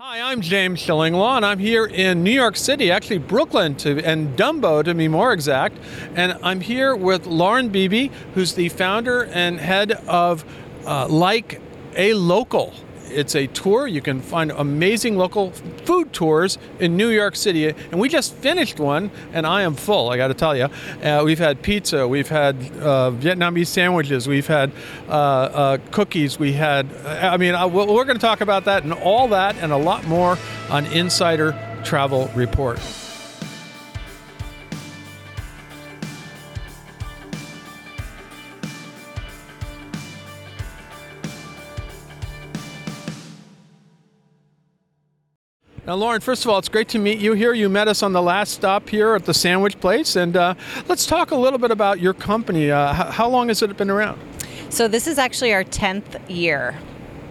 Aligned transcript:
Hi, 0.00 0.32
I'm 0.32 0.40
James 0.40 0.80
Shillinglaw, 0.80 1.36
and 1.36 1.46
I'm 1.46 1.58
here 1.58 1.84
in 1.84 2.24
New 2.24 2.32
York 2.32 2.56
City, 2.56 2.90
actually 2.90 3.18
Brooklyn 3.18 3.76
to, 3.76 4.02
and 4.02 4.36
Dumbo 4.36 4.82
to 4.82 4.94
be 4.94 5.06
more 5.06 5.34
exact. 5.34 5.76
And 6.16 6.38
I'm 6.42 6.60
here 6.60 6.96
with 6.96 7.26
Lauren 7.26 7.68
Beebe, 7.68 8.08
who's 8.34 8.54
the 8.54 8.70
founder 8.70 9.26
and 9.26 9.60
head 9.60 9.92
of 9.92 10.44
uh, 10.86 11.06
Like 11.08 11.60
a 11.94 12.14
Local. 12.14 12.72
It's 13.12 13.34
a 13.34 13.46
tour. 13.48 13.86
You 13.86 14.00
can 14.00 14.20
find 14.20 14.50
amazing 14.50 15.16
local 15.16 15.50
food 15.84 16.12
tours 16.12 16.58
in 16.80 16.96
New 16.96 17.08
York 17.08 17.36
City. 17.36 17.68
And 17.68 18.00
we 18.00 18.08
just 18.08 18.34
finished 18.34 18.80
one, 18.80 19.10
and 19.32 19.46
I 19.46 19.62
am 19.62 19.74
full, 19.74 20.10
I 20.10 20.16
got 20.16 20.28
to 20.28 20.34
tell 20.34 20.56
you. 20.56 20.68
Uh, 21.02 21.22
we've 21.24 21.38
had 21.38 21.62
pizza, 21.62 22.06
we've 22.06 22.28
had 22.28 22.56
uh, 22.80 23.10
Vietnamese 23.12 23.68
sandwiches, 23.68 24.26
we've 24.26 24.46
had 24.46 24.72
uh, 25.08 25.12
uh 25.12 25.78
cookies, 25.90 26.38
we 26.38 26.52
had, 26.52 26.92
I 27.04 27.36
mean, 27.36 27.54
uh, 27.54 27.66
we're 27.66 28.04
going 28.04 28.18
to 28.18 28.26
talk 28.26 28.40
about 28.40 28.64
that 28.64 28.84
and 28.84 28.92
all 28.92 29.28
that 29.28 29.56
and 29.56 29.72
a 29.72 29.76
lot 29.76 30.06
more 30.06 30.38
on 30.70 30.86
Insider 30.86 31.56
Travel 31.84 32.30
Report. 32.34 32.78
Now, 45.84 45.96
Lauren, 45.96 46.20
first 46.20 46.44
of 46.44 46.50
all, 46.50 46.58
it's 46.58 46.68
great 46.68 46.86
to 46.90 46.98
meet 47.00 47.18
you 47.18 47.32
here. 47.32 47.52
You 47.54 47.68
met 47.68 47.88
us 47.88 48.04
on 48.04 48.12
the 48.12 48.22
last 48.22 48.52
stop 48.52 48.88
here 48.88 49.16
at 49.16 49.24
the 49.24 49.34
sandwich 49.34 49.80
place. 49.80 50.14
And 50.14 50.36
uh, 50.36 50.54
let's 50.86 51.06
talk 51.06 51.32
a 51.32 51.36
little 51.36 51.58
bit 51.58 51.72
about 51.72 51.98
your 51.98 52.14
company. 52.14 52.70
Uh, 52.70 52.92
how 52.92 53.28
long 53.28 53.48
has 53.48 53.62
it 53.62 53.76
been 53.76 53.90
around? 53.90 54.20
So, 54.68 54.86
this 54.86 55.08
is 55.08 55.18
actually 55.18 55.52
our 55.52 55.64
10th 55.64 56.20
year. 56.30 56.78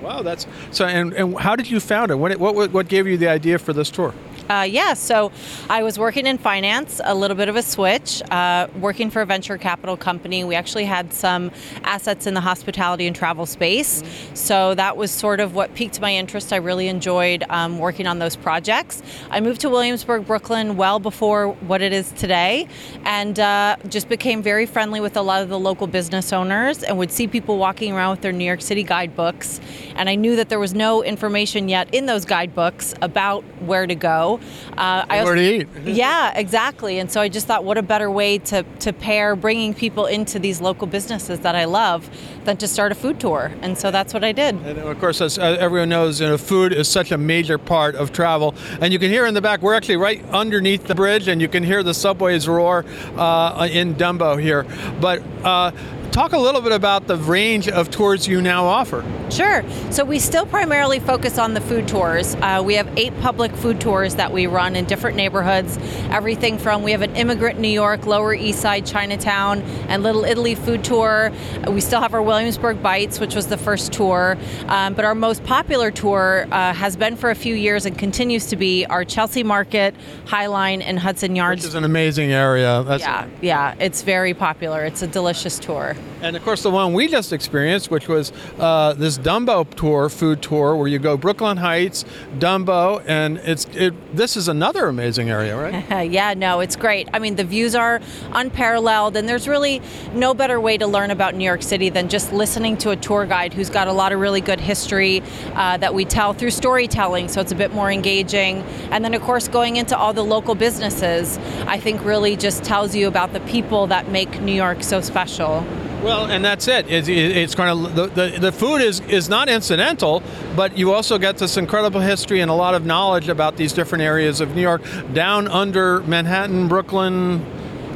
Wow, 0.02 0.22
that's 0.22 0.48
so. 0.72 0.86
And, 0.86 1.14
and 1.14 1.40
how 1.40 1.56
did 1.56 1.70
you 1.70 1.80
found 1.80 2.12
it? 2.12 2.16
What, 2.16 2.38
what, 2.40 2.72
what 2.72 2.88
gave 2.90 3.08
you 3.08 3.18
the 3.18 3.30
idea 3.30 3.58
for 3.58 3.72
this 3.72 3.90
tour? 3.90 4.14
Uh, 4.50 4.64
yeah, 4.64 4.94
so 4.94 5.32
I 5.70 5.84
was 5.84 5.98
working 5.98 6.28
in 6.28 6.38
finance, 6.38 7.00
a 7.04 7.16
little 7.16 7.38
bit 7.38 7.50
of 7.50 7.56
a 7.56 7.62
switch, 7.62 8.22
uh, 8.32 8.68
working 8.80 9.10
for 9.10 9.22
a 9.22 9.26
venture 9.26 9.58
capital 9.58 9.96
company. 9.96 10.44
We 10.44 10.56
actually 10.56 10.86
had 10.86 11.14
some 11.14 11.52
assets 11.84 12.28
in 12.28 12.34
the 12.34 12.42
hospitality 12.42 13.08
and 13.08 13.16
travel 13.16 13.46
space. 13.46 14.02
Mm-hmm. 14.02 14.36
So 14.36 14.76
that 14.76 14.98
was 14.98 15.12
sort 15.12 15.40
of 15.40 15.56
what 15.56 15.74
piqued 15.76 16.02
my 16.02 16.14
interest. 16.14 16.54
I 16.54 16.58
really 16.58 16.88
enjoyed 16.88 17.44
um, 17.50 17.80
working 17.80 18.08
on 18.08 18.20
those 18.20 18.36
projects. 18.36 19.02
I 19.30 19.40
moved 19.40 19.62
to 19.62 19.70
Williamsburg, 19.70 20.26
Brooklyn, 20.26 20.78
well 20.78 21.00
before 21.00 21.50
what 21.50 21.82
it 21.82 21.94
is 21.94 22.12
today, 22.12 22.68
and 23.06 23.40
uh, 23.40 23.78
just 23.88 24.10
became 24.10 24.42
very 24.42 24.66
friendly 24.66 25.00
with 25.00 25.18
a 25.18 25.22
lot 25.22 25.42
of 25.42 25.50
the 25.50 25.60
local 25.60 25.88
business 25.88 26.34
owners 26.34 26.84
and 26.84 26.98
would 26.98 27.12
see 27.12 27.28
people 27.28 27.58
walking 27.58 27.94
around 27.94 28.12
with 28.12 28.22
their 28.22 28.32
New 28.32 28.46
York 28.46 28.62
City 28.62 28.84
guidebooks. 28.84 29.60
And 29.96 30.10
I 30.10 30.16
knew 30.16 30.36
that 30.36 30.50
there 30.50 30.60
was 30.60 30.74
no 30.74 31.04
information 31.04 31.70
yet 31.70 31.94
in 31.94 32.06
those 32.06 32.26
guidebooks 32.26 32.94
about 33.02 33.44
where 33.62 33.88
to 33.88 33.96
go. 33.96 34.31
Uh, 34.78 35.06
I 35.10 35.20
also, 35.20 35.36
to 35.36 35.42
eat. 35.42 35.68
yeah, 35.86 36.38
exactly. 36.38 37.00
And 37.00 37.12
so 37.12 37.22
I 37.22 37.30
just 37.30 37.48
thought, 37.48 37.64
what 37.64 37.78
a 37.78 37.82
better 37.82 38.10
way 38.10 38.38
to, 38.38 38.64
to 38.80 38.94
pair 38.94 39.36
bringing 39.36 39.74
people 39.74 40.06
into 40.06 40.40
these 40.40 40.62
local 40.62 40.88
businesses 40.88 41.40
that 41.42 41.56
I 41.56 41.66
love 41.66 42.10
than 42.46 42.58
to 42.58 42.68
start 42.68 42.92
a 42.92 42.96
food 42.96 43.20
tour. 43.20 43.52
And 43.62 43.78
so 43.78 43.92
that's 43.92 44.14
what 44.14 44.24
I 44.24 44.32
did. 44.32 44.56
And 44.56 44.78
of 44.80 45.00
course, 45.00 45.22
as 45.22 45.38
everyone 45.38 45.90
knows, 45.90 46.22
you 46.22 46.28
know, 46.28 46.38
food 46.38 46.74
is 46.74 46.88
such 46.88 47.12
a 47.12 47.18
major 47.18 47.58
part 47.58 47.96
of 47.96 48.12
travel. 48.12 48.56
And 48.80 48.94
you 48.94 49.00
can 49.00 49.10
hear 49.10 49.26
in 49.26 49.34
the 49.34 49.42
back, 49.42 49.62
we're 49.62 49.74
actually 49.74 49.98
right 49.98 50.24
underneath 50.30 50.86
the 50.86 50.96
bridge, 50.96 51.28
and 51.28 51.42
you 51.42 51.48
can 51.48 51.64
hear 51.64 51.84
the 51.84 51.94
subways 51.94 52.48
roar 52.48 52.86
uh, 53.18 53.68
in 53.72 53.96
Dumbo 53.96 54.42
here. 54.42 54.66
But 55.00 55.22
uh, 55.44 55.72
Talk 56.12 56.34
a 56.34 56.38
little 56.38 56.60
bit 56.60 56.74
about 56.74 57.08
the 57.08 57.16
range 57.16 57.70
of 57.70 57.90
tours 57.90 58.28
you 58.28 58.42
now 58.42 58.66
offer. 58.66 59.02
Sure. 59.30 59.64
So 59.92 60.04
we 60.04 60.20
still 60.20 60.46
primarily 60.46 61.00
focus 61.00 61.38
on 61.38 61.54
the 61.54 61.62
food 61.62 61.88
tours. 61.88 62.36
Uh, 62.36 62.62
we 62.66 62.74
have 62.74 62.90
eight 62.98 63.18
public 63.22 63.56
food 63.56 63.80
tours 63.80 64.16
that 64.16 64.34
we 64.34 64.46
run 64.46 64.76
in 64.76 64.84
different 64.84 65.16
neighborhoods. 65.16 65.78
Everything 66.10 66.58
from 66.58 66.84
we 66.84 66.92
have 66.92 67.02
an 67.02 67.16
immigrant 67.16 67.60
New 67.60 67.70
York, 67.70 68.06
Lower 68.06 68.34
East 68.34 68.60
Side, 68.60 68.86
Chinatown, 68.86 69.62
and 69.88 70.04
Little 70.04 70.26
Italy 70.26 70.54
food 70.54 70.84
tour. 70.84 71.32
We 71.70 71.80
still 71.80 72.02
have 72.02 72.14
our 72.14 72.22
Williamsburg 72.22 72.84
Bites, 72.84 73.22
which 73.22 73.34
was 73.34 73.48
the 73.48 73.58
first 73.58 73.94
tour. 73.94 74.38
Um, 74.68 74.94
but 74.96 75.06
our 75.06 75.16
most 75.16 75.46
popular 75.46 75.92
tour 75.92 76.46
uh, 76.52 76.74
has 76.74 76.98
been 76.98 77.16
for 77.16 77.30
a 77.30 77.36
few 77.36 77.56
years 77.56 77.86
and 77.86 77.98
continues 77.98 78.48
to 78.48 78.58
be 78.58 78.86
our 78.88 79.06
Chelsea 79.06 79.44
Market, 79.44 79.96
Highline, 80.26 80.82
and 80.84 81.00
Hudson 81.00 81.38
Yards. 81.38 81.62
Which 81.62 81.70
is 81.70 81.76
an 81.76 81.86
amazing 81.86 82.34
area. 82.34 82.84
That's 82.84 83.02
yeah, 83.02 83.30
yeah, 83.40 83.76
it's 83.80 84.02
very 84.02 84.34
popular. 84.34 84.84
It's 84.84 85.02
a 85.02 85.08
delicious 85.08 85.58
tour. 85.58 85.96
And 86.22 86.36
of 86.36 86.44
course, 86.44 86.62
the 86.62 86.70
one 86.70 86.94
we 86.94 87.08
just 87.08 87.34
experienced, 87.34 87.90
which 87.90 88.08
was 88.08 88.32
uh, 88.60 88.94
this 88.94 89.18
Dumbo 89.18 89.68
tour, 89.74 90.08
food 90.08 90.42
tour, 90.42 90.76
where 90.76 90.88
you 90.88 91.00
go 91.00 91.18
Brooklyn 91.18 91.58
Heights, 91.58 92.06
Dumbo, 92.38 93.04
and 93.08 93.38
it's 93.40 93.66
it, 93.74 94.16
this 94.16 94.38
is 94.38 94.48
another 94.48 94.88
amazing 94.88 95.32
area, 95.32 95.58
right? 95.58 96.10
yeah, 96.12 96.36
no, 96.36 96.60
it's 96.60 96.76
great. 96.76 97.10
I 97.12 97.20
mean, 97.20 97.38
the 97.38 97.44
views 97.44 97.74
are 97.74 98.00
unparalleled, 98.34 99.16
and 99.18 99.28
there's 99.28 99.48
really 99.48 99.82
no 100.14 100.36
better 100.36 100.62
way 100.62 100.78
to 100.78 100.86
learn 100.86 101.10
about 101.10 101.34
New 101.34 101.44
York 101.44 101.64
City 101.64 101.90
than 101.90 102.08
just 102.08 102.32
listening 102.32 102.78
to 102.78 102.92
a 102.92 102.96
tour 102.96 103.26
guide 103.26 103.54
who's 103.54 103.72
got 103.72 103.88
a 103.88 103.94
lot 103.94 104.12
of 104.12 104.20
really 104.20 104.42
good 104.42 104.60
history 104.60 105.24
uh, 105.56 105.78
that 105.78 105.96
we 105.96 106.06
tell 106.06 106.34
through 106.34 106.52
storytelling, 106.52 107.30
so 107.30 107.42
it's 107.42 107.52
a 107.52 107.56
bit 107.56 107.74
more 107.74 107.92
engaging. 107.92 108.62
And 108.92 109.04
then, 109.04 109.16
of 109.16 109.24
course, 109.24 109.48
going 109.48 109.78
into 109.78 109.98
all 109.98 110.14
the 110.14 110.24
local 110.24 110.54
businesses, 110.54 111.40
I 111.66 111.80
think 111.80 112.06
really 112.06 112.36
just 112.36 112.64
tells 112.64 112.96
you 112.96 113.08
about 113.08 113.34
the 113.34 113.40
people 113.42 113.88
that 113.88 114.10
make 114.10 114.40
New 114.42 114.54
York 114.54 114.84
so 114.84 115.02
special. 115.02 115.66
Well, 116.02 116.32
and 116.32 116.44
that's 116.44 116.68
it. 116.68 116.90
It's, 116.90 117.08
it's 117.08 117.54
kind 117.54 117.70
of 117.70 117.96
the, 117.96 118.08
the, 118.08 118.40
the 118.40 118.52
food 118.52 118.82
is 118.82 119.02
is 119.02 119.30
not 119.30 119.50
incidental, 119.50 120.24
but 120.56 120.76
you 120.76 120.94
also 120.94 121.20
get 121.20 121.38
this 121.38 121.58
incredible 121.58 122.00
history 122.02 122.42
and 122.42 122.50
a 122.50 122.56
lot 122.56 122.74
of 122.74 122.86
knowledge 122.86 123.30
about 123.30 123.56
these 123.56 123.72
different 123.72 124.02
areas 124.02 124.42
of 124.42 124.56
New 124.56 124.62
York, 124.62 124.82
down 125.14 125.48
under 125.48 126.02
Manhattan, 126.02 126.68
Brooklyn, 126.68 127.46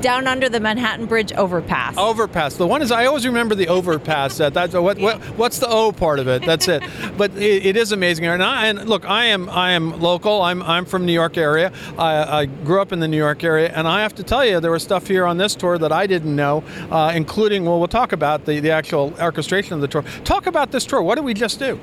down 0.06 0.28
under 0.28 0.48
the 0.48 0.60
Manhattan 0.60 1.08
Bridge 1.08 1.34
overpass. 1.34 1.98
Overpass. 1.98 2.58
The 2.58 2.68
one 2.68 2.84
is 2.84 2.92
I 2.92 3.08
always 3.08 3.26
remember 3.26 3.56
the 3.56 3.70
overpass. 3.70 4.38
that 4.38 4.54
that's 4.54 4.76
what, 4.76 5.00
what 5.00 5.20
what's 5.36 5.58
the 5.58 5.68
O 5.68 5.92
part 5.92 6.20
of 6.20 6.28
it? 6.28 6.46
That's 6.46 6.68
it. 6.68 6.84
but 7.18 7.36
it, 7.36 7.66
it 7.66 7.76
is 7.76 7.92
amazing. 7.92 8.28
And, 8.28 8.44
I, 8.44 8.68
and 8.68 8.88
look, 8.88 9.04
I 9.04 9.26
am 9.26 9.50
I 9.50 9.72
am 9.72 10.00
local. 10.00 10.44
I'm 10.44 10.62
I'm 10.62 10.86
from 10.86 11.08
New 11.08 11.12
York 11.12 11.40
area. 11.40 11.74
I, 11.98 12.42
I, 12.42 12.46
grew 12.46 12.82
up 12.82 12.92
in 12.92 13.00
the 13.00 13.08
New 13.08 13.18
York 13.18 13.44
area, 13.44 13.72
and 13.74 13.88
I 13.88 14.02
have 14.02 14.14
to 14.16 14.24
tell 14.24 14.46
you, 14.46 14.60
there 14.60 14.70
was 14.70 14.84
stuff 14.84 15.08
here 15.08 15.26
on 15.26 15.38
this 15.38 15.56
tour 15.56 15.80
that 15.80 15.92
I 15.92 16.06
didn't 16.06 16.36
know, 16.36 16.64
uh, 16.92 17.12
including 17.16 17.66
well, 17.66 17.80
we'll 17.80 17.88
talk 17.88 18.12
about 18.12 18.46
the 18.46 18.60
the 18.60 18.70
actual 18.70 19.12
orchestration 19.20 19.74
of 19.74 19.82
the 19.82 19.88
tour. 19.88 20.04
Talk 20.24 20.46
about 20.46 20.72
this 20.72 20.86
tour. 20.86 21.02
What 21.02 21.16
did 21.16 21.26
we 21.26 21.34
just 21.34 21.58
do? 21.58 21.80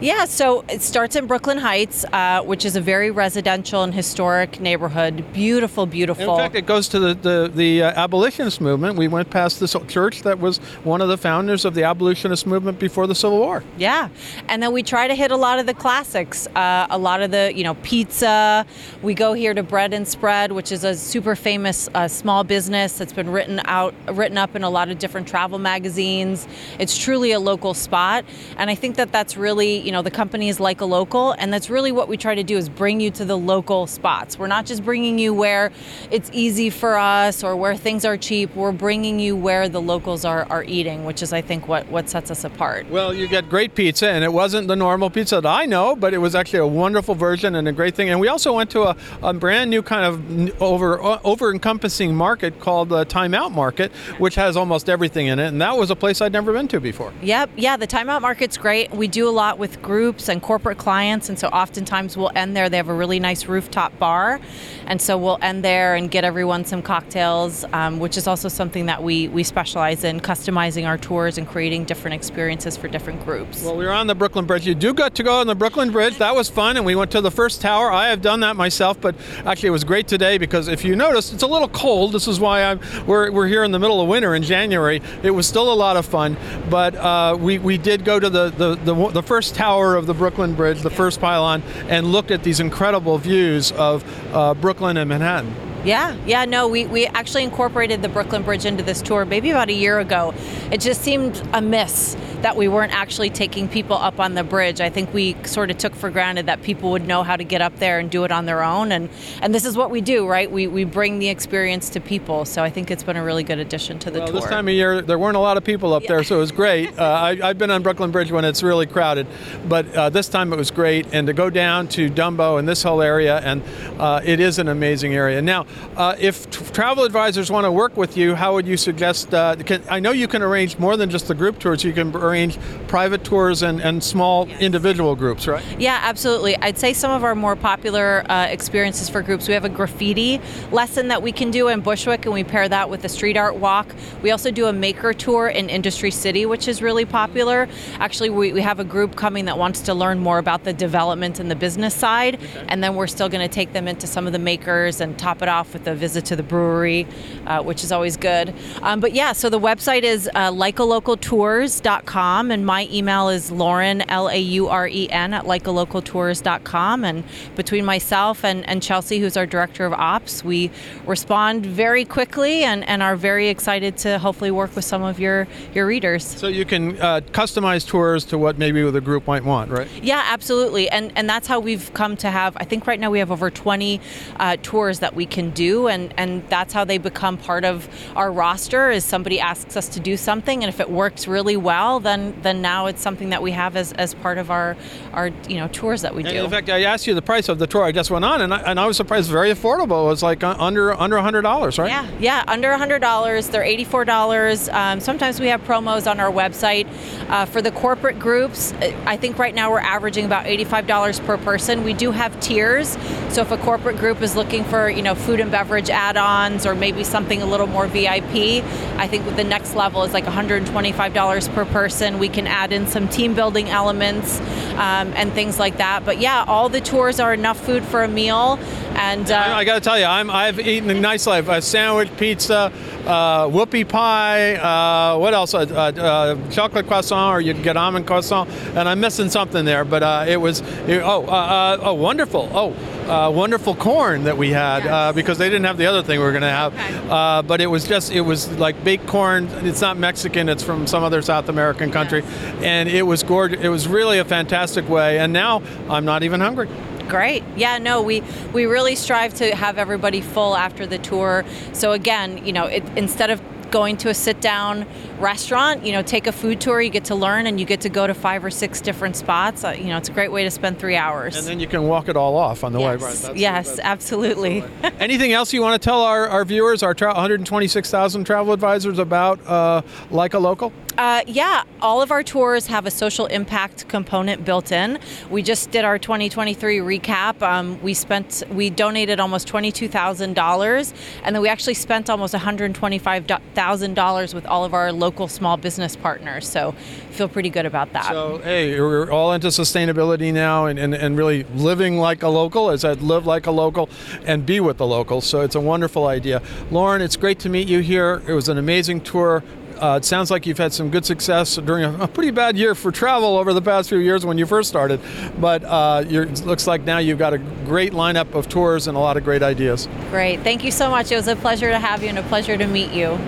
Yeah, 0.00 0.24
so 0.24 0.64
it 0.68 0.82
starts 0.82 1.16
in 1.16 1.26
Brooklyn 1.26 1.58
Heights, 1.58 2.04
uh, 2.12 2.42
which 2.42 2.64
is 2.64 2.76
a 2.76 2.80
very 2.80 3.10
residential 3.10 3.82
and 3.82 3.94
historic 3.94 4.58
neighborhood. 4.58 5.24
Beautiful, 5.32 5.84
beautiful. 5.84 6.34
In 6.34 6.40
fact, 6.40 6.54
it 6.54 6.66
goes 6.66 6.88
to 6.88 6.98
the, 6.98 7.14
the, 7.14 7.50
the 7.58 7.82
uh, 7.82 7.92
abolitionist 8.02 8.60
movement. 8.62 8.96
We 8.96 9.08
went 9.08 9.28
past 9.28 9.60
this 9.60 9.76
church 9.88 10.22
that 10.22 10.38
was 10.38 10.58
one 10.84 11.02
of 11.02 11.08
the 11.08 11.18
founders 11.18 11.64
of 11.64 11.74
the 11.74 11.82
abolitionist 11.82 12.46
movement 12.46 12.78
before 12.78 13.06
the 13.06 13.14
Civil 13.14 13.38
War. 13.38 13.62
Yeah, 13.76 14.08
and 14.48 14.62
then 14.62 14.72
we 14.72 14.82
try 14.82 15.08
to 15.08 15.14
hit 15.14 15.30
a 15.30 15.36
lot 15.36 15.58
of 15.58 15.66
the 15.66 15.74
classics, 15.74 16.46
uh, 16.54 16.86
a 16.88 16.98
lot 16.98 17.20
of 17.20 17.30
the, 17.30 17.52
you 17.54 17.64
know, 17.64 17.74
pizza. 17.82 18.64
We 19.02 19.12
go 19.12 19.34
here 19.34 19.52
to 19.52 19.62
Bread 19.62 19.92
and 19.92 20.08
Spread, 20.08 20.52
which 20.52 20.72
is 20.72 20.84
a 20.84 20.94
super 20.94 21.36
famous 21.36 21.88
uh, 21.94 22.08
small 22.08 22.44
business 22.44 22.96
that's 22.96 23.12
been 23.12 23.30
written 23.30 23.60
out, 23.66 23.94
written 24.08 24.38
up 24.38 24.56
in 24.56 24.62
a 24.62 24.70
lot 24.70 24.88
of 24.88 24.98
different 24.98 25.28
travel 25.28 25.58
magazines. 25.58 26.48
It's 26.78 26.96
truly 26.96 27.32
a 27.32 27.40
local 27.40 27.74
spot, 27.74 28.24
and 28.56 28.70
I 28.70 28.74
think 28.74 28.96
that 28.96 29.12
that's 29.12 29.36
really 29.36 29.88
you 29.88 29.92
know, 29.92 30.02
the 30.02 30.10
company 30.10 30.48
is 30.48 30.60
like 30.60 30.80
a 30.80 30.84
local, 30.84 31.32
and 31.32 31.52
that's 31.52 31.70
really 31.70 31.92
what 31.92 32.08
we 32.08 32.16
try 32.16 32.34
to 32.34 32.42
do 32.42 32.56
is 32.56 32.68
bring 32.68 33.00
you 33.00 33.10
to 33.12 33.24
the 33.24 33.36
local 33.36 33.86
spots. 33.86 34.38
We're 34.38 34.46
not 34.46 34.66
just 34.66 34.84
bringing 34.84 35.18
you 35.18 35.34
where 35.34 35.72
it's 36.10 36.30
easy 36.32 36.70
for 36.70 36.96
us 36.96 37.42
or 37.48 37.56
where 37.56 37.76
things 37.76 38.04
are 38.04 38.16
cheap. 38.16 38.54
We're 38.54 38.72
bringing 38.72 39.18
you 39.18 39.34
where 39.34 39.68
the 39.68 39.80
locals 39.80 40.24
are, 40.24 40.46
are 40.50 40.64
eating, 40.64 41.04
which 41.04 41.22
is, 41.22 41.32
I 41.32 41.40
think, 41.40 41.66
what, 41.66 41.88
what 41.88 42.08
sets 42.10 42.30
us 42.30 42.44
apart. 42.44 42.88
Well, 42.90 43.14
you 43.14 43.26
get 43.26 43.48
great 43.48 43.74
pizza, 43.74 44.08
and 44.10 44.22
it 44.22 44.32
wasn't 44.32 44.68
the 44.68 44.76
normal 44.76 45.08
pizza 45.10 45.40
that 45.40 45.46
I 45.46 45.64
know, 45.64 45.96
but 45.96 46.12
it 46.12 46.18
was 46.18 46.34
actually 46.34 46.58
a 46.60 46.66
wonderful 46.66 47.14
version 47.14 47.54
and 47.54 47.66
a 47.66 47.72
great 47.72 47.94
thing. 47.94 48.10
And 48.10 48.20
we 48.20 48.28
also 48.28 48.52
went 48.52 48.70
to 48.70 48.82
a, 48.82 48.96
a 49.22 49.32
brand 49.32 49.70
new 49.70 49.82
kind 49.82 50.04
of 50.04 50.62
over 50.62 51.00
over 51.24 51.52
encompassing 51.52 52.14
market 52.14 52.60
called 52.60 52.88
the 52.88 53.04
Time 53.04 53.34
Out 53.34 53.52
Market, 53.52 53.92
which 54.18 54.34
has 54.34 54.56
almost 54.56 54.88
everything 54.88 55.26
in 55.26 55.38
it, 55.38 55.48
and 55.48 55.60
that 55.60 55.76
was 55.76 55.90
a 55.90 55.96
place 55.96 56.20
I'd 56.20 56.32
never 56.32 56.52
been 56.52 56.68
to 56.68 56.80
before. 56.80 57.12
Yep, 57.22 57.50
yeah, 57.56 57.76
the 57.76 57.86
Timeout 57.86 58.20
Market's 58.20 58.56
great. 58.56 58.90
We 58.90 59.08
do 59.08 59.28
a 59.28 59.30
lot 59.30 59.58
with 59.58 59.80
groups 59.80 60.28
and 60.28 60.42
corporate 60.42 60.78
clients, 60.78 61.28
and 61.28 61.38
so 61.38 61.48
oftentimes 61.48 62.16
we'll 62.16 62.32
end 62.34 62.56
there. 62.56 62.68
They 62.68 62.76
have 62.76 62.88
a 62.88 62.94
really 62.94 63.20
nice 63.20 63.46
rooftop 63.46 63.98
bar, 63.98 64.40
and 64.86 65.00
so 65.00 65.16
we'll 65.16 65.38
end 65.42 65.64
there 65.64 65.94
and 65.94 66.10
get 66.10 66.24
everyone 66.24 66.64
some 66.64 66.82
cocktails 66.82 67.27
um, 67.28 67.98
which 67.98 68.16
is 68.16 68.26
also 68.26 68.48
something 68.48 68.86
that 68.86 69.02
we, 69.02 69.28
we 69.28 69.42
specialize 69.42 70.04
in 70.04 70.20
customizing 70.20 70.86
our 70.86 70.96
tours 70.96 71.38
and 71.38 71.46
creating 71.46 71.84
different 71.84 72.14
experiences 72.14 72.76
for 72.76 72.88
different 72.88 73.24
groups. 73.24 73.62
Well, 73.62 73.76
we 73.76 73.84
were 73.84 73.92
on 73.92 74.06
the 74.06 74.14
Brooklyn 74.14 74.46
Bridge. 74.46 74.66
You 74.66 74.74
do 74.74 74.94
got 74.94 75.14
to 75.16 75.22
go 75.22 75.40
on 75.40 75.46
the 75.46 75.54
Brooklyn 75.54 75.90
Bridge. 75.90 76.18
That 76.18 76.34
was 76.34 76.48
fun, 76.48 76.76
and 76.76 76.86
we 76.86 76.94
went 76.94 77.10
to 77.12 77.20
the 77.20 77.30
first 77.30 77.60
tower. 77.60 77.90
I 77.90 78.08
have 78.08 78.22
done 78.22 78.40
that 78.40 78.56
myself, 78.56 79.00
but 79.00 79.14
actually 79.44 79.68
it 79.68 79.72
was 79.72 79.84
great 79.84 80.08
today 80.08 80.38
because 80.38 80.68
if 80.68 80.84
you 80.84 80.96
notice, 80.96 81.32
it's 81.32 81.42
a 81.42 81.46
little 81.46 81.68
cold. 81.68 82.12
This 82.12 82.28
is 82.28 82.40
why 82.40 82.62
I'm 82.64 82.80
we're, 83.06 83.30
we're 83.30 83.46
here 83.46 83.64
in 83.64 83.72
the 83.72 83.78
middle 83.78 84.00
of 84.00 84.08
winter 84.08 84.34
in 84.34 84.42
January. 84.42 85.02
It 85.22 85.30
was 85.30 85.46
still 85.46 85.72
a 85.72 85.74
lot 85.74 85.96
of 85.96 86.06
fun, 86.06 86.36
but 86.70 86.94
uh, 86.94 87.36
we, 87.38 87.58
we 87.58 87.78
did 87.78 88.04
go 88.04 88.18
to 88.18 88.30
the, 88.30 88.50
the, 88.50 88.74
the, 88.76 89.08
the 89.10 89.22
first 89.22 89.54
tower 89.54 89.96
of 89.96 90.06
the 90.06 90.14
Brooklyn 90.14 90.54
Bridge, 90.54 90.80
the 90.80 90.90
first 90.90 91.20
pylon, 91.20 91.62
and 91.88 92.10
looked 92.10 92.30
at 92.30 92.42
these 92.42 92.60
incredible 92.60 93.18
views 93.18 93.72
of 93.72 94.04
uh, 94.34 94.54
Brooklyn 94.54 94.96
and 94.96 95.08
Manhattan. 95.08 95.67
Yeah, 95.84 96.16
yeah, 96.26 96.44
no, 96.44 96.68
we, 96.68 96.86
we 96.86 97.06
actually 97.06 97.44
incorporated 97.44 98.02
the 98.02 98.08
Brooklyn 98.08 98.42
Bridge 98.42 98.64
into 98.66 98.82
this 98.82 99.00
tour 99.00 99.24
maybe 99.24 99.50
about 99.50 99.68
a 99.68 99.72
year 99.72 100.00
ago. 100.00 100.34
It 100.72 100.80
just 100.80 101.02
seemed 101.02 101.40
amiss 101.52 102.14
that 102.42 102.56
we 102.56 102.68
weren't 102.68 102.92
actually 102.92 103.30
taking 103.30 103.68
people 103.68 103.96
up 103.96 104.20
on 104.20 104.34
the 104.34 104.44
bridge. 104.44 104.80
I 104.80 104.90
think 104.90 105.12
we 105.12 105.36
sort 105.44 105.70
of 105.70 105.78
took 105.78 105.94
for 105.94 106.10
granted 106.10 106.46
that 106.46 106.62
people 106.62 106.92
would 106.92 107.06
know 107.06 107.22
how 107.22 107.36
to 107.36 107.44
get 107.44 107.60
up 107.60 107.76
there 107.78 107.98
and 107.98 108.10
do 108.10 108.24
it 108.24 108.30
on 108.30 108.46
their 108.46 108.62
own. 108.62 108.92
And, 108.92 109.10
and 109.42 109.54
this 109.54 109.64
is 109.64 109.76
what 109.76 109.90
we 109.90 110.00
do, 110.00 110.26
right? 110.26 110.50
We, 110.50 110.66
we 110.66 110.84
bring 110.84 111.18
the 111.18 111.28
experience 111.28 111.90
to 111.90 112.00
people. 112.00 112.44
So 112.44 112.62
I 112.62 112.70
think 112.70 112.90
it's 112.90 113.02
been 113.02 113.16
a 113.16 113.24
really 113.24 113.42
good 113.42 113.58
addition 113.58 113.98
to 114.00 114.10
the 114.10 114.20
well, 114.20 114.28
tour. 114.28 114.40
This 114.40 114.50
time 114.50 114.68
of 114.68 114.74
year, 114.74 115.02
there 115.02 115.18
weren't 115.18 115.36
a 115.36 115.40
lot 115.40 115.56
of 115.56 115.64
people 115.64 115.92
up 115.92 116.04
yeah. 116.04 116.08
there, 116.08 116.24
so 116.24 116.36
it 116.36 116.40
was 116.40 116.52
great. 116.52 116.88
Uh, 116.98 117.36
I, 117.42 117.46
have 117.48 117.58
been 117.58 117.70
on 117.70 117.82
Brooklyn 117.82 118.10
Bridge 118.10 118.32
when 118.32 118.44
it's 118.44 118.62
really 118.62 118.86
crowded, 118.86 119.28
but 119.68 119.86
uh, 119.94 120.10
this 120.10 120.28
time 120.28 120.52
it 120.52 120.56
was 120.56 120.72
great. 120.72 121.06
And 121.12 121.28
to 121.28 121.32
go 121.32 121.48
down 121.48 121.86
to 121.88 122.10
Dumbo 122.10 122.58
and 122.58 122.68
this 122.68 122.82
whole 122.82 123.02
area, 123.02 123.38
and 123.38 123.62
uh, 124.00 124.20
it 124.24 124.40
is 124.40 124.58
an 124.58 124.66
amazing 124.66 125.14
area. 125.14 125.40
Now, 125.40 125.66
uh, 125.96 126.16
if 126.18 126.50
t- 126.50 126.64
travel 126.72 127.04
advisors 127.04 127.52
want 127.52 127.66
to 127.66 127.72
work 127.72 127.96
with 127.96 128.16
you, 128.16 128.34
how 128.34 128.54
would 128.54 128.66
you 128.66 128.76
suggest? 128.76 129.32
Uh, 129.32 129.54
can, 129.56 129.82
I 129.88 130.00
know 130.00 130.10
you 130.10 130.26
can 130.26 130.42
arrange 130.42 130.76
more 130.78 130.96
than 130.96 131.08
just 131.08 131.28
the 131.28 131.36
group 131.36 131.60
tours. 131.60 131.84
You 131.84 131.92
can 131.92 132.10
arrange 132.28 132.58
private 132.88 133.24
tours 133.24 133.62
and, 133.62 133.80
and 133.80 134.02
small 134.02 134.48
yes. 134.48 134.60
individual 134.60 135.14
groups, 135.14 135.46
right? 135.46 135.64
Yeah, 135.78 135.98
absolutely. 136.02 136.56
I'd 136.56 136.78
say 136.78 136.92
some 136.92 137.10
of 137.10 137.24
our 137.24 137.34
more 137.34 137.56
popular 137.56 138.24
uh, 138.30 138.46
experiences 138.46 139.08
for 139.08 139.22
groups, 139.22 139.48
we 139.48 139.54
have 139.54 139.64
a 139.64 139.68
graffiti 139.68 140.40
lesson 140.72 141.08
that 141.08 141.22
we 141.22 141.32
can 141.32 141.50
do 141.50 141.68
in 141.68 141.80
Bushwick, 141.80 142.24
and 142.24 142.34
we 142.34 142.44
pair 142.44 142.68
that 142.68 142.90
with 142.90 143.04
a 143.04 143.08
street 143.08 143.36
art 143.36 143.56
walk. 143.56 143.94
We 144.22 144.30
also 144.30 144.50
do 144.50 144.66
a 144.66 144.72
maker 144.72 145.12
tour 145.12 145.48
in 145.48 145.68
Industry 145.68 146.10
City, 146.10 146.46
which 146.46 146.68
is 146.68 146.82
really 146.82 147.04
popular. 147.04 147.68
Actually, 147.98 148.30
we, 148.30 148.52
we 148.52 148.62
have 148.62 148.80
a 148.80 148.84
group 148.84 149.16
coming 149.16 149.44
that 149.46 149.58
wants 149.58 149.80
to 149.82 149.94
learn 149.94 150.18
more 150.18 150.38
about 150.38 150.64
the 150.64 150.72
development 150.72 151.38
and 151.38 151.50
the 151.50 151.56
business 151.56 151.94
side, 151.94 152.34
okay. 152.36 152.64
and 152.68 152.82
then 152.82 152.94
we're 152.94 153.06
still 153.06 153.28
going 153.28 153.46
to 153.46 153.52
take 153.52 153.72
them 153.72 153.88
into 153.88 154.06
some 154.06 154.26
of 154.26 154.32
the 154.32 154.38
makers 154.38 155.00
and 155.00 155.18
top 155.18 155.42
it 155.42 155.48
off 155.48 155.72
with 155.72 155.86
a 155.86 155.94
visit 155.94 156.24
to 156.26 156.36
the 156.36 156.42
brewery, 156.42 157.06
uh, 157.46 157.62
which 157.62 157.84
is 157.84 157.92
always 157.92 158.16
good. 158.16 158.54
Um, 158.82 159.00
but 159.00 159.12
yeah, 159.12 159.32
so 159.32 159.50
the 159.50 159.60
website 159.60 160.02
is 160.02 160.28
uh, 160.34 160.50
likealocaltours.com, 160.50 162.17
and 162.18 162.66
my 162.66 162.88
email 162.90 163.28
is 163.28 163.52
Lauren, 163.52 164.02
L 164.10 164.28
A 164.28 164.38
U 164.38 164.66
R 164.66 164.88
E 164.88 165.08
N, 165.08 165.32
at 165.32 165.44
likealocaltours.com. 165.44 167.04
And 167.04 167.22
between 167.54 167.84
myself 167.84 168.44
and, 168.44 168.68
and 168.68 168.82
Chelsea, 168.82 169.20
who's 169.20 169.36
our 169.36 169.46
director 169.46 169.86
of 169.86 169.92
ops, 169.92 170.42
we 170.42 170.72
respond 171.06 171.64
very 171.64 172.04
quickly 172.04 172.64
and, 172.64 172.82
and 172.88 173.04
are 173.04 173.14
very 173.14 173.48
excited 173.48 173.96
to 173.98 174.18
hopefully 174.18 174.50
work 174.50 174.74
with 174.74 174.84
some 174.84 175.04
of 175.04 175.20
your, 175.20 175.46
your 175.74 175.86
readers. 175.86 176.24
So 176.24 176.48
you 176.48 176.64
can 176.64 177.00
uh, 177.00 177.20
customize 177.30 177.86
tours 177.86 178.24
to 178.26 178.38
what 178.38 178.58
maybe 178.58 178.82
the 178.90 179.00
group 179.00 179.28
might 179.28 179.44
want, 179.44 179.70
right? 179.70 179.88
Yeah, 180.02 180.24
absolutely. 180.26 180.90
And, 180.90 181.12
and 181.14 181.30
that's 181.30 181.46
how 181.46 181.60
we've 181.60 181.94
come 181.94 182.16
to 182.16 182.30
have, 182.32 182.56
I 182.56 182.64
think 182.64 182.88
right 182.88 182.98
now 182.98 183.12
we 183.12 183.20
have 183.20 183.30
over 183.30 183.48
20 183.48 184.00
uh, 184.40 184.56
tours 184.62 184.98
that 184.98 185.14
we 185.14 185.24
can 185.24 185.50
do. 185.50 185.86
And, 185.86 186.12
and 186.16 186.42
that's 186.48 186.72
how 186.72 186.84
they 186.84 186.98
become 186.98 187.36
part 187.36 187.64
of 187.64 187.88
our 188.16 188.32
roster 188.32 188.90
is 188.90 189.04
somebody 189.04 189.38
asks 189.38 189.76
us 189.76 189.88
to 189.90 190.00
do 190.00 190.16
something. 190.16 190.64
And 190.64 190.68
if 190.68 190.80
it 190.80 190.90
works 190.90 191.28
really 191.28 191.56
well, 191.56 192.00
then, 192.08 192.34
then 192.42 192.62
now 192.62 192.86
it's 192.86 193.02
something 193.02 193.30
that 193.30 193.42
we 193.42 193.52
have 193.52 193.76
as, 193.76 193.92
as 193.92 194.14
part 194.14 194.38
of 194.38 194.50
our, 194.50 194.76
our 195.12 195.28
you 195.48 195.56
know 195.56 195.68
tours 195.68 196.02
that 196.02 196.14
we 196.14 196.22
do. 196.22 196.30
And 196.30 196.38
in 196.38 196.50
fact, 196.50 196.70
I 196.70 196.82
asked 196.82 197.06
you 197.06 197.14
the 197.14 197.22
price 197.22 197.48
of 197.48 197.58
the 197.58 197.66
tour 197.66 197.84
I 197.84 197.92
just 197.92 198.10
went 198.10 198.24
on, 198.24 198.40
and 198.40 198.52
I, 198.52 198.60
and 198.62 198.80
I 198.80 198.86
was 198.86 198.96
surprised. 198.96 199.30
Very 199.30 199.50
affordable. 199.52 200.06
It 200.06 200.10
was 200.10 200.22
like 200.22 200.42
under 200.42 200.94
under 200.94 201.18
hundred 201.18 201.42
dollars, 201.42 201.78
right? 201.78 201.90
Yeah, 201.90 202.08
yeah, 202.18 202.44
under 202.48 202.72
hundred 202.76 203.00
dollars. 203.00 203.48
They're 203.48 203.62
eighty 203.62 203.84
four 203.84 204.04
dollars. 204.04 204.68
Um, 204.70 205.00
sometimes 205.00 205.38
we 205.40 205.48
have 205.48 205.62
promos 205.64 206.10
on 206.10 206.18
our 206.20 206.32
website 206.32 206.86
uh, 207.28 207.44
for 207.44 207.60
the 207.60 207.70
corporate 207.72 208.18
groups. 208.18 208.72
I 209.06 209.16
think 209.16 209.38
right 209.38 209.54
now 209.54 209.70
we're 209.70 209.80
averaging 209.80 210.24
about 210.24 210.46
eighty 210.46 210.64
five 210.64 210.86
dollars 210.86 211.20
per 211.20 211.36
person. 211.36 211.84
We 211.84 211.92
do 211.92 212.10
have 212.10 212.38
tiers, 212.40 212.96
so 213.28 213.42
if 213.42 213.50
a 213.50 213.58
corporate 213.58 213.98
group 213.98 214.22
is 214.22 214.34
looking 214.34 214.64
for 214.64 214.88
you 214.88 215.02
know 215.02 215.14
food 215.14 215.40
and 215.40 215.50
beverage 215.50 215.90
add 215.90 216.16
ons 216.16 216.64
or 216.64 216.74
maybe 216.74 217.04
something 217.04 217.42
a 217.42 217.46
little 217.46 217.66
more 217.66 217.86
VIP, 217.86 218.64
I 218.96 219.06
think 219.08 219.24
the 219.36 219.44
next 219.44 219.74
level 219.74 220.02
is 220.04 220.12
like 220.14 220.24
one 220.24 220.32
hundred 220.32 220.64
twenty 220.66 220.92
five 220.92 221.12
dollars 221.12 221.48
per 221.48 221.64
person. 221.64 221.97
And 222.02 222.20
we 222.20 222.28
can 222.28 222.46
add 222.46 222.72
in 222.72 222.86
some 222.86 223.08
team 223.08 223.34
building 223.34 223.68
elements 223.68 224.40
um, 224.78 225.12
and 225.14 225.32
things 225.32 225.58
like 225.58 225.78
that. 225.78 226.04
But 226.04 226.18
yeah, 226.18 226.44
all 226.46 226.68
the 226.68 226.80
tours 226.80 227.20
are 227.20 227.34
enough 227.34 227.58
food 227.58 227.84
for 227.84 228.02
a 228.02 228.08
meal. 228.08 228.58
And 228.98 229.30
uh, 229.30 229.36
I, 229.36 229.58
I 229.58 229.64
got 229.64 229.74
to 229.74 229.80
tell 229.80 229.98
you, 229.98 230.04
I'm, 230.04 230.30
I've 230.30 230.58
eaten 230.60 230.90
a 230.90 230.94
nice 230.94 231.26
life: 231.26 231.48
a 231.48 231.62
sandwich, 231.62 232.10
pizza, 232.16 232.72
uh, 233.06 233.46
whoopie 233.46 233.88
pie. 233.88 234.56
Uh, 234.56 235.18
what 235.18 235.34
else? 235.34 235.54
Uh, 235.54 235.60
uh, 235.60 236.50
chocolate 236.50 236.86
croissant, 236.86 237.34
or 237.34 237.40
you 237.40 237.54
can 237.54 237.62
get 237.62 237.76
almond 237.76 238.06
croissant. 238.06 238.50
And 238.74 238.88
I'm 238.88 239.00
missing 239.00 239.30
something 239.30 239.64
there, 239.64 239.84
but 239.84 240.02
uh, 240.02 240.24
it 240.28 240.36
was 240.36 240.60
it, 240.60 241.02
oh, 241.02 241.24
oh, 241.28 241.94
wonderful. 241.94 242.48
Oh 242.52 242.74
uh, 243.08 243.30
wonderful 243.30 243.74
corn 243.74 244.24
that 244.24 244.36
we 244.36 244.50
had 244.50 244.84
yes. 244.84 244.92
uh, 244.92 245.12
because 245.12 245.38
they 245.38 245.48
didn't 245.48 245.64
have 245.64 245.78
the 245.78 245.86
other 245.86 246.02
thing 246.02 246.18
we 246.18 246.24
were 246.24 246.32
going 246.32 246.42
to 246.42 246.50
have. 246.50 246.74
Okay. 246.74 247.08
Uh, 247.08 247.42
but 247.42 247.60
it 247.60 247.66
was 247.66 247.86
just 247.86 248.12
it 248.12 248.20
was 248.20 248.50
like 248.58 248.82
baked 248.84 249.06
corn. 249.06 249.48
It's 249.64 249.80
not 249.80 249.96
Mexican. 249.96 250.48
It's 250.48 250.62
from 250.62 250.86
some 250.86 251.02
other 251.02 251.22
South 251.22 251.48
American 251.48 251.90
country, 251.90 252.20
yes. 252.20 252.62
and 252.62 252.88
it 252.88 253.02
was 253.02 253.22
gorgeous. 253.22 253.60
It 253.60 253.68
was 253.68 253.88
really 253.88 254.18
a 254.18 254.24
fantastic 254.24 254.88
way. 254.88 255.18
And 255.18 255.32
now 255.32 255.62
I'm 255.88 256.04
not 256.04 256.22
even 256.22 256.40
hungry. 256.40 256.68
Great. 257.08 257.42
Yeah, 257.56 257.78
no, 257.78 258.02
we 258.02 258.22
we 258.52 258.66
really 258.66 258.94
strive 258.94 259.34
to 259.34 259.54
have 259.54 259.78
everybody 259.78 260.20
full 260.20 260.56
after 260.56 260.86
the 260.86 260.98
tour. 260.98 261.44
So 261.72 261.92
again, 261.92 262.44
you 262.44 262.52
know, 262.52 262.66
it, 262.66 262.84
instead 262.96 263.30
of 263.30 263.40
going 263.70 263.96
to 263.98 264.08
a 264.08 264.14
sit 264.14 264.40
down 264.40 264.86
restaurant, 265.18 265.84
you 265.84 265.92
know, 265.92 266.02
take 266.02 266.26
a 266.26 266.32
food 266.32 266.60
tour, 266.60 266.80
you 266.80 266.90
get 266.90 267.04
to 267.06 267.14
learn 267.14 267.46
and 267.46 267.58
you 267.58 267.66
get 267.66 267.80
to 267.82 267.88
go 267.88 268.06
to 268.06 268.14
five 268.14 268.44
or 268.44 268.50
six 268.50 268.80
different 268.80 269.16
spots. 269.16 269.64
Uh, 269.64 269.70
you 269.70 269.86
know, 269.86 269.96
it's 269.96 270.08
a 270.08 270.12
great 270.12 270.32
way 270.32 270.44
to 270.44 270.50
spend 270.50 270.78
three 270.78 270.96
hours. 270.96 271.36
And 271.36 271.46
then 271.46 271.60
you 271.60 271.66
can 271.66 271.84
walk 271.84 272.08
it 272.08 272.16
all 272.16 272.36
off 272.36 272.64
on 272.64 272.72
the 272.72 272.80
yes. 272.80 272.86
way. 273.00 273.06
Right? 273.06 273.16
That's, 273.16 273.38
yes, 273.38 273.68
that's, 273.68 273.80
absolutely. 273.80 274.64
Anything 274.98 275.32
else 275.32 275.52
you 275.52 275.62
want 275.62 275.80
to 275.80 275.84
tell 275.84 276.02
our, 276.02 276.28
our 276.28 276.44
viewers, 276.44 276.82
our 276.82 276.94
tra- 276.94 277.08
126,000 277.08 278.24
travel 278.24 278.52
advisors 278.52 278.98
about 278.98 279.44
uh, 279.46 279.82
Like 280.10 280.34
a 280.34 280.38
Local? 280.38 280.72
Uh, 280.98 281.22
yeah, 281.28 281.62
all 281.80 282.02
of 282.02 282.10
our 282.10 282.24
tours 282.24 282.66
have 282.66 282.84
a 282.84 282.90
social 282.90 283.26
impact 283.26 283.88
component 283.88 284.44
built 284.44 284.72
in. 284.72 284.98
We 285.30 285.44
just 285.44 285.70
did 285.70 285.84
our 285.84 285.96
2023 285.96 286.78
recap. 286.78 287.40
Um, 287.40 287.80
we 287.82 287.94
spent, 287.94 288.42
we 288.50 288.68
donated 288.68 289.20
almost 289.20 289.46
$22,000, 289.46 290.92
and 291.22 291.36
then 291.36 291.40
we 291.40 291.48
actually 291.48 291.74
spent 291.74 292.10
almost 292.10 292.34
$125,000 292.34 294.34
with 294.34 294.44
all 294.46 294.64
of 294.64 294.74
our 294.74 294.90
local 294.90 295.28
small 295.28 295.56
business 295.56 295.94
partners. 295.94 296.48
So, 296.48 296.72
feel 297.12 297.28
pretty 297.28 297.50
good 297.50 297.66
about 297.66 297.92
that. 297.92 298.06
So, 298.06 298.38
hey, 298.38 298.80
we're 298.80 299.12
all 299.12 299.32
into 299.32 299.46
sustainability 299.48 300.32
now, 300.32 300.66
and, 300.66 300.80
and, 300.80 300.94
and 300.94 301.16
really 301.16 301.44
living 301.54 301.98
like 301.98 302.24
a 302.24 302.28
local. 302.28 302.70
As 302.70 302.84
I 302.84 302.94
live 302.94 303.24
like 303.24 303.46
a 303.46 303.52
local 303.52 303.88
and 304.24 304.44
be 304.44 304.58
with 304.58 304.78
the 304.78 304.86
locals. 304.86 305.26
So 305.26 305.42
it's 305.42 305.54
a 305.54 305.60
wonderful 305.60 306.06
idea. 306.06 306.42
Lauren, 306.72 307.02
it's 307.02 307.16
great 307.16 307.38
to 307.40 307.48
meet 307.48 307.68
you 307.68 307.80
here. 307.80 308.22
It 308.26 308.32
was 308.32 308.48
an 308.48 308.58
amazing 308.58 309.02
tour. 309.02 309.44
Uh, 309.78 309.96
it 309.96 310.04
sounds 310.04 310.30
like 310.30 310.46
you've 310.46 310.58
had 310.58 310.72
some 310.72 310.90
good 310.90 311.04
success 311.04 311.56
during 311.56 311.84
a, 311.84 312.04
a, 312.04 312.08
pretty 312.08 312.32
bad 312.32 312.56
year 312.56 312.74
for 312.74 312.90
travel 312.90 313.36
over 313.36 313.52
the 313.52 313.62
past 313.62 313.88
few 313.88 313.98
years 313.98 314.26
when 314.26 314.36
you 314.36 314.44
first 314.44 314.68
started. 314.68 315.00
But 315.40 315.62
uh, 315.64 316.04
it 316.08 316.44
looks 316.44 316.66
like 316.66 316.82
now 316.82 316.98
you've 316.98 317.18
got 317.18 317.32
a 317.32 317.38
great 317.38 317.92
lineup 317.92 318.34
of 318.34 318.48
tours 318.48 318.88
and 318.88 318.96
a 318.96 319.00
lot 319.00 319.16
of 319.16 319.24
great 319.24 319.42
ideas. 319.42 319.88
Great. 320.10 320.40
Thank 320.40 320.64
you 320.64 320.72
so 320.72 320.90
much. 320.90 321.12
It 321.12 321.16
was 321.16 321.28
a 321.28 321.36
pleasure 321.36 321.70
to 321.70 321.78
have 321.78 322.02
you 322.02 322.08
and 322.08 322.18
a 322.18 322.22
pleasure 322.24 322.56
to 322.56 322.66
meet 322.66 322.90
you. 322.90 323.18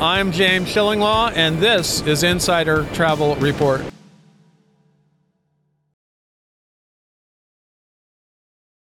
I'm 0.00 0.30
James 0.32 0.68
Shillinglaw, 0.68 1.32
and 1.34 1.58
this 1.58 2.02
is 2.06 2.22
Insider 2.22 2.86
Travel 2.94 3.34
Report. 3.36 3.82